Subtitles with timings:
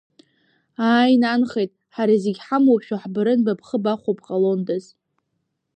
[0.91, 4.85] Ааи, нанхеит, ҳара зегьы ҳамоушәа ҳбарын ба бхы бахәо бҟалондаз…